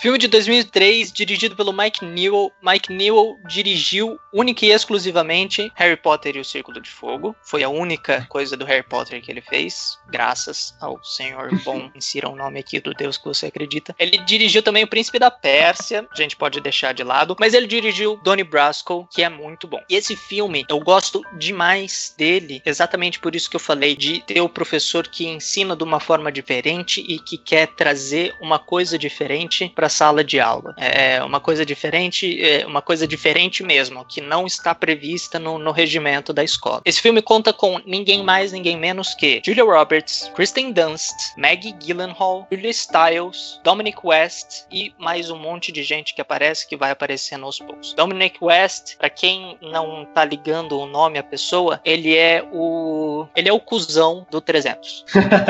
[0.00, 2.50] Filme de 2003, dirigido pelo Mike Newell.
[2.62, 7.36] Mike Newell dirigiu única e exclusivamente Harry Potter e o Círculo de Fogo.
[7.42, 11.90] Foi a única coisa do Harry Potter que ele fez, graças ao Senhor Bom.
[11.94, 13.94] Insira o nome aqui do Deus que você acredita.
[13.98, 17.66] Ele dirigiu também O Príncipe da Pérsia, a gente pode deixar de lado, mas ele
[17.66, 19.82] dirigiu Donnie Brasco, que é muito bom.
[19.86, 24.40] E esse filme, eu gosto demais dele, exatamente por isso que eu falei, de ter
[24.40, 29.70] o professor que ensina de uma forma diferente e que quer trazer uma coisa diferente
[29.74, 30.74] para sala de aula.
[30.76, 35.72] É uma coisa diferente, é uma coisa diferente mesmo, que não está prevista no, no
[35.72, 36.80] regimento da escola.
[36.84, 42.46] Esse filme conta com ninguém mais, ninguém menos que Julia Roberts, Kristen Dunst, Maggie Gyllenhaal,
[42.50, 47.44] Julia Stiles, Dominic West e mais um monte de gente que aparece que vai aparecendo
[47.44, 47.92] aos poucos.
[47.94, 53.48] Dominic West, para quem não tá ligando o nome à pessoa, ele é o ele
[53.48, 55.04] é o cuzão do 300.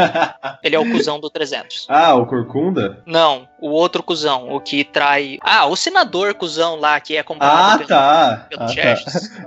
[0.63, 1.87] ele é o cuzão do 300.
[1.89, 3.03] Ah, o Corcunda?
[3.05, 5.39] Não, o outro cuzão, o que trai.
[5.43, 8.47] Ah, o senador cuzão lá, que é Ah, comprado pelo, tá.
[8.49, 8.95] pelo Ah, tá.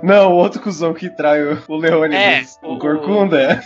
[0.02, 2.58] Não, o outro cuzão que trai o, o Leônidas.
[2.62, 3.60] É, o, o- Corcunda, é.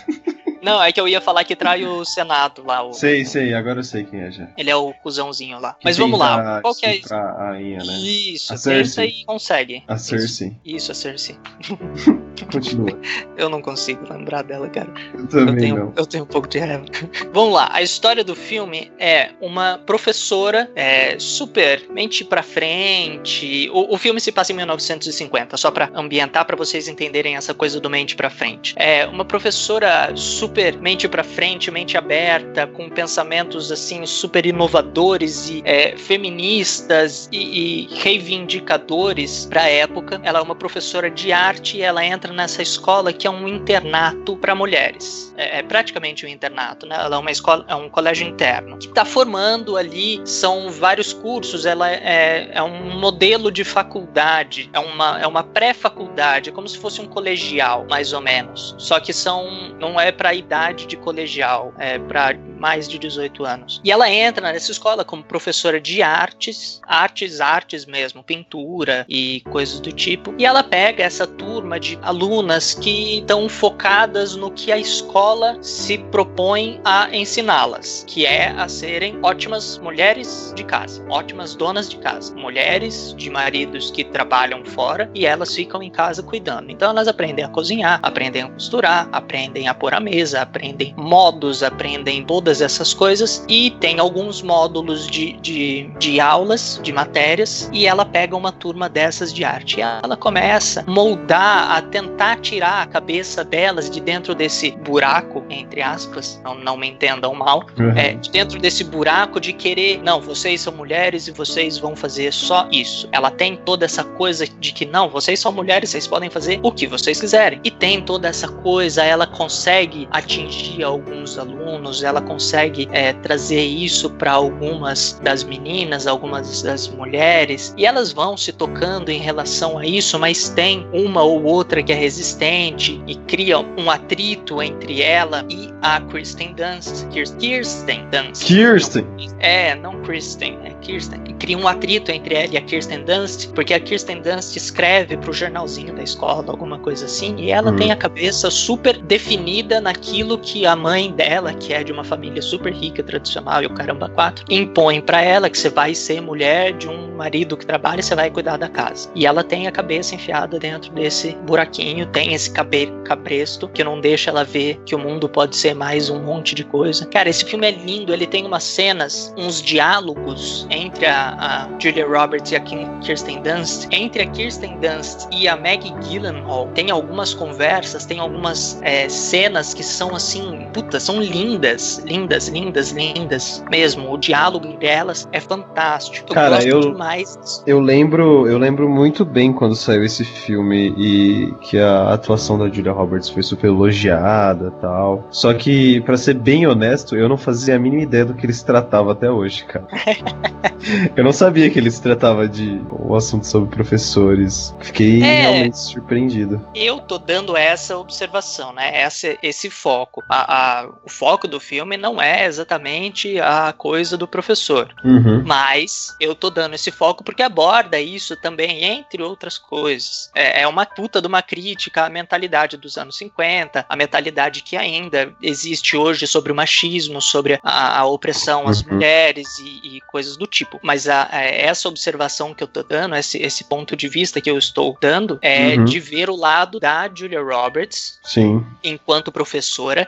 [0.61, 2.83] Não, é que eu ia falar que trai o Senado lá.
[2.83, 2.93] O...
[2.93, 4.47] Sei, sei, agora eu sei quem é já.
[4.57, 5.73] Ele é o cuzãozinho lá.
[5.73, 6.61] Que Mas vamos lá.
[6.61, 7.13] Qual que é isso?
[7.13, 7.93] a rainha, né?
[7.93, 9.09] Isso, A pensa Cersei.
[9.09, 9.83] e consegue.
[9.87, 10.57] A Cersei.
[10.65, 11.37] Isso, a Cersei.
[12.51, 12.97] Continua.
[13.37, 14.91] Eu não consigo lembrar dela, cara.
[15.13, 15.93] Eu também tenho, não.
[15.95, 16.85] Eu tenho um pouco de raiva.
[17.33, 23.69] Vamos lá, a história do filme é uma professora é, super mente pra frente.
[23.71, 27.79] O, o filme se passa em 1950, só pra ambientar pra vocês entenderem essa coisa
[27.79, 28.73] do mente pra frente.
[28.77, 30.48] É uma professora super
[30.79, 37.95] mente pra frente, mente aberta, com pensamentos assim super inovadores e é, feministas e, e
[37.95, 40.19] reivindicadores pra época.
[40.23, 44.35] Ela é uma professora de arte e ela entra nessa escola que é um internato
[44.37, 45.33] para mulheres.
[45.37, 46.95] É, é praticamente um internato, né?
[46.95, 48.77] Ela é uma escola, é um colégio interno.
[48.77, 51.65] Que está formando ali são vários cursos.
[51.65, 56.77] Ela é, é um modelo de faculdade, é uma, é uma pré-faculdade, é como se
[56.77, 58.75] fosse um colegial, mais ou menos.
[58.77, 63.45] Só que são não é para a idade de colegial, é para mais de 18
[63.45, 63.81] anos.
[63.83, 69.79] E ela entra nessa escola como professora de artes, artes, artes mesmo, pintura e coisas
[69.79, 70.33] do tipo.
[70.37, 75.97] E ela pega essa turma de alunas que estão focadas no que a escola se
[75.97, 82.35] propõe a ensiná-las, que é a serem ótimas mulheres de casa, ótimas donas de casa,
[82.35, 86.71] mulheres de maridos que trabalham fora e elas ficam em casa cuidando.
[86.71, 91.63] Então elas aprendem a cozinhar, aprendem a costurar, aprendem a pôr a mesa, aprendem modos,
[91.63, 97.85] aprendem todas essas coisas e tem alguns módulos de, de, de aulas, de matérias, e
[97.85, 99.79] ela pega uma turma dessas de arte.
[99.79, 105.43] E ela começa a moldar, a tentar tirar a cabeça delas de dentro desse buraco,
[105.49, 107.91] entre aspas, não, não me entendam mal, Uhum.
[107.97, 112.31] é, de dentro desse buraco de querer, não, vocês são mulheres e vocês vão fazer
[112.33, 113.07] só isso.
[113.11, 116.71] Ela tem toda essa coisa de que, não, vocês são mulheres, vocês podem fazer o
[116.71, 117.59] que vocês quiserem.
[117.63, 124.09] E tem toda essa coisa, ela consegue atingir alguns alunos, ela consegue é, trazer isso
[124.11, 129.85] para algumas das meninas, algumas das mulheres, e elas vão se tocando em relação a
[129.85, 135.45] isso, mas tem uma ou outra que é resistente e cria um atrito entre ela
[135.49, 137.07] e a Kristen Dunst.
[137.09, 138.45] Kirs- Kirsten Dunst.
[138.45, 139.05] Kirsten.
[139.39, 141.21] É, não Kristen, é Kirsten.
[141.27, 145.17] E cria um atrito entre ela e a Kirsten Dunst, porque a Kirsten Dunst escreve
[145.17, 147.75] pro jornalzinho da escola, alguma coisa assim, e ela Hum.
[147.75, 150.08] tem a cabeça super definida naquilo
[150.41, 154.09] que a mãe dela, que é de uma família super rica, tradicional e o caramba
[154.09, 158.03] quatro, impõe pra ela que você vai ser mulher de um marido que trabalha e
[158.03, 159.09] você vai cuidar da casa.
[159.15, 163.99] E ela tem a cabeça enfiada dentro desse buraquinho, tem esse cabe cabresto que não
[163.99, 167.05] deixa ela ver que o mundo pode ser mais um monte de coisa.
[167.05, 172.07] Cara, esse filme é lindo, ele tem umas cenas, uns diálogos entre a, a Julia
[172.07, 173.87] Roberts e a Kirsten Dunst.
[173.91, 179.73] Entre a Kirsten Dunst e a Maggie Gyllenhaal, tem algumas conversas, tem algumas é, cenas
[179.73, 184.13] que são assim, puta, são lindas, lindas, lindas, lindas mesmo.
[184.13, 186.27] O diálogo entre elas é fantástico.
[186.29, 187.61] Eu Cara, gosto eu- demais.
[187.67, 192.69] Eu lembro, eu lembro muito bem quando saiu esse filme e que a atuação da
[192.69, 195.27] Julia Roberts foi super elogiada, tal.
[195.31, 198.53] Só que, pra ser bem honesto, eu não fazia a mínima ideia do que ele
[198.53, 199.85] se tratava até hoje, cara.
[201.13, 204.73] eu não sabia que ele se tratava de um assunto sobre professores.
[204.79, 205.41] Fiquei É.
[205.41, 206.61] realmente surpreendido.
[206.73, 208.91] Eu tô dando essa observação, né?
[209.01, 209.88] Essa, esse foco.
[210.29, 214.93] A- a- o foco do filme não é exatamente a coisa do professor.
[215.03, 215.43] Uhum.
[215.45, 220.29] Mas eu tô dando esse foco porque aborda isso também, entre outras coisas.
[220.35, 224.75] É, é uma puta de uma crítica à mentalidade dos anos 50, a mentalidade que
[224.77, 228.93] ainda existe hoje sobre o machismo, sobre a, a opressão às Uhum.
[228.93, 230.79] mulheres e, e coisas do tipo.
[230.83, 234.57] Mas a- essa observação que eu tô dando, esse, esse ponto de vista que eu
[234.57, 235.85] estou dando, é Uhum.
[235.85, 238.65] de ver o lado da Julia Roberts Sim.
[238.83, 239.31] enquanto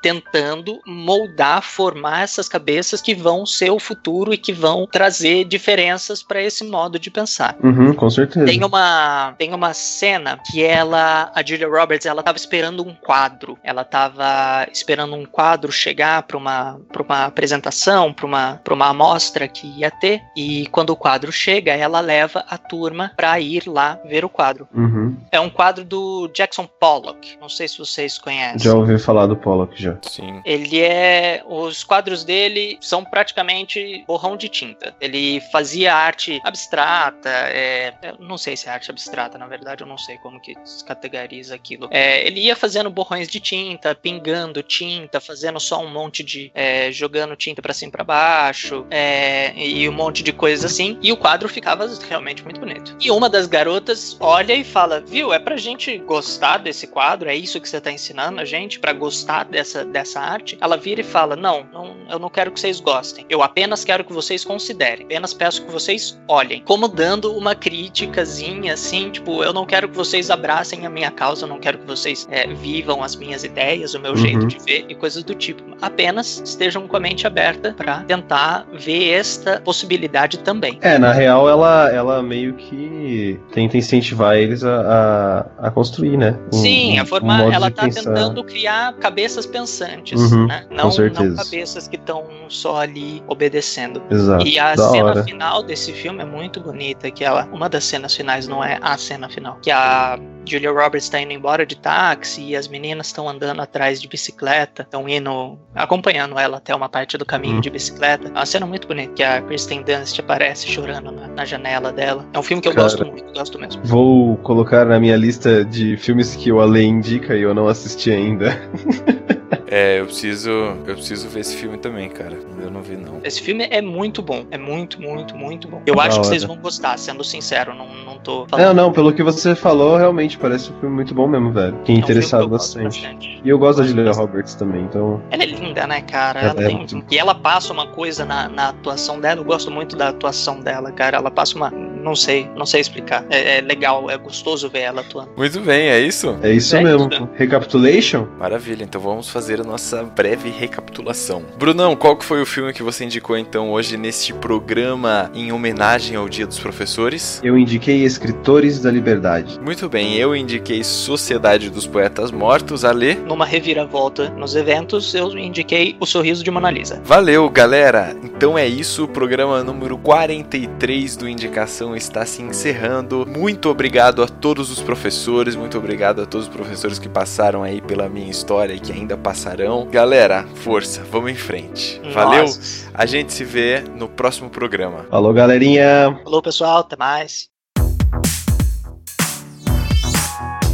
[0.02, 6.22] tentando moldar, formar essas cabeças que vão ser o futuro e que vão trazer diferenças
[6.24, 7.56] para esse modo de pensar.
[7.64, 8.46] Uhum, com certeza.
[8.46, 13.58] Tem uma, tem uma cena que ela, a Julia Roberts, ela tava esperando um quadro.
[13.64, 18.90] Ela tava esperando um quadro chegar para uma, pra uma apresentação, para uma, pra uma
[18.90, 20.22] amostra que ia ter.
[20.36, 24.68] E quando o quadro chega, ela leva a turma para ir lá ver o quadro.
[24.74, 25.16] Uhum.
[25.32, 27.38] É um quadro do Jackson Pollock.
[27.40, 28.60] Não sei se vocês conhecem.
[28.60, 29.98] Já ouvi falar do Pollock já.
[30.04, 30.42] Sim.
[30.46, 31.44] Ele é.
[31.46, 34.94] Os quadros dele são praticamente borrão de tinta.
[35.00, 37.30] Ele fazia arte abstrata.
[37.30, 40.56] É, eu não sei se é arte abstrata, na verdade, eu não sei como que
[40.64, 41.88] se categoriza aquilo.
[41.92, 46.52] É, ele ia fazendo borrões de tinta, pingando tinta, fazendo só um monte de.
[46.54, 50.98] é, jogando tinta pra cima e pra baixo, é, e um monte de coisas assim.
[51.02, 52.96] E o quadro ficava realmente muito bonito.
[53.00, 57.30] E uma das garotas olha e fala: Viu, é pra gente gostar desse quadro?
[57.30, 58.80] É isso que você tá ensinando a gente?
[58.80, 60.58] Pra gostar dessa, dessa arte?
[60.62, 63.26] Ela vira e fala: não, não, eu não quero que vocês gostem.
[63.30, 65.06] Eu apenas quero que vocês considerem.
[65.06, 66.62] Apenas peço que vocês olhem.
[66.66, 71.46] Como dando uma criticazinha, assim, tipo, eu não quero que vocês abracem a minha causa,
[71.46, 74.18] eu não quero que vocês é, vivam as minhas ideias, o meu Uhum.
[74.18, 75.64] jeito de ver e coisas do tipo.
[75.82, 80.78] Apenas estejam com a mente aberta pra tentar ver esta possibilidade também.
[80.82, 86.38] É, na real, ela, ela meio que tenta incentivar eles a, a, a construir, né?
[86.54, 88.04] Um- Sim, a um formar, modo ela tá pensar.
[88.04, 88.94] tentando criar
[89.32, 90.66] cabeças pensantes, Uhum, né?
[90.70, 94.02] Não, não cabeças que estão só ali obedecendo.
[94.10, 95.24] Exato, E a da cena hora.
[95.24, 98.98] final desse filme é muito bonita, que ela, uma das cenas finais não é a
[98.98, 103.30] cena final, que a Julia Roberts tá indo embora de táxi e as meninas estão
[103.30, 107.62] andando atrás de bicicleta, estão indo acompanhando ela até uma parte do caminho Hum.
[107.62, 108.28] de bicicleta.
[108.28, 112.26] É uma cena muito bonita que a Kristen Dunst aparece chorando na, na janela dela.
[112.34, 112.84] É um filme que eu Cara.
[112.84, 113.82] gosto muito, gosto mesmo.
[113.86, 118.12] Vou colocar na minha lista de filmes que o Ale indica e eu não assisti
[118.12, 118.52] ainda.
[119.74, 122.38] É, eu preciso, eu preciso ver esse filme também, cara.
[122.62, 123.22] Eu não vi não.
[123.24, 124.46] Esse filme é muito bom.
[124.52, 125.82] É muito, muito, muito bom.
[125.86, 126.28] Eu Da acho que hora.
[126.28, 127.74] vocês vão gostar, sendo sincero.
[127.74, 131.26] Não, não tô Não, não, pelo que você falou, realmente parece um filme muito bom
[131.26, 131.78] mesmo, velho.
[131.78, 133.02] Fiquei É um interessado que eu gosto bastante.
[133.02, 133.42] bastante.
[133.46, 135.22] E eu gosto da Julia Roberts também, então.
[135.32, 136.42] Ela é linda, né, cara?
[136.42, 139.40] Ela Ela é tem- muito- E ela passa uma coisa na, na atuação dela.
[139.40, 141.16] Eu gosto muito da atuação dela, cara.
[141.16, 141.72] Ela passa uma
[142.02, 143.26] não sei, não sei explicar.
[143.30, 145.30] É, é legal, é gostoso ver ela atuando.
[145.38, 146.38] Muito bem, é isso?
[146.42, 147.10] É isso É mesmo.
[147.12, 147.30] isso.
[147.36, 148.28] Recapitulation?
[148.40, 151.44] Maravilha, então vamos fazer a nossa breve recapitulação.
[151.58, 156.16] Brunão, qual que foi o filme que você indicou então hoje neste programa em homenagem
[156.18, 157.40] ao Dia dos Professores?
[157.44, 159.60] Eu indiquei Escritores da Liberdade.
[159.62, 163.16] Muito bem, eu indiquei Sociedade dos Poetas Mortos, Ale.
[163.16, 167.02] Numa reviravolta nos eventos, eu indiquei o sorriso de Mona Lisa.
[167.04, 168.16] Valeu, galera!
[168.24, 173.26] Então é isso, o programa número 43 do Indicação está se encerrando.
[173.26, 177.82] Muito obrigado a todos os professores, muito obrigado a todos os professores que passaram aí
[177.82, 179.88] pela minha história e que ainda passarão.
[179.90, 182.02] Galera, força, vamos em frente.
[182.14, 182.44] Valeu!
[182.44, 182.90] Nossa.
[182.94, 185.06] A gente se vê no próximo programa.
[185.10, 186.20] Falou, galerinha.
[186.24, 187.50] Falou, pessoal, até mais.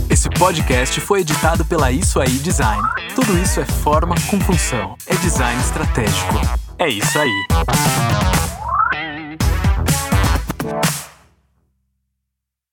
[0.09, 2.82] Esse podcast foi editado pela Isso Aí Design.
[3.13, 4.95] Tudo isso é forma com função.
[5.05, 6.36] É design estratégico.
[6.80, 8.57] É isso aí.